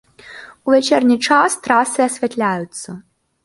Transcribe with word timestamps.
У 0.69 0.75
вячэрні 0.75 1.17
час 1.29 1.59
трасы 1.69 2.01
асвятляюцца. 2.09 3.01